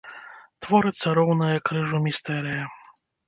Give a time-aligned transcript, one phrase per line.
[0.65, 2.63] Творыцца роўная крыжу містэрыя.